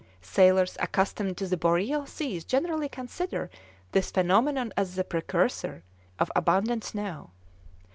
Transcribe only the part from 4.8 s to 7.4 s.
the precursor of abundant snow.